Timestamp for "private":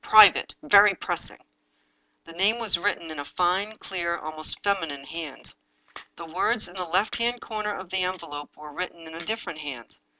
0.03-0.55